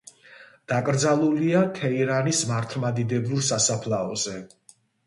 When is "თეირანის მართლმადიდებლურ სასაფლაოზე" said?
1.81-4.41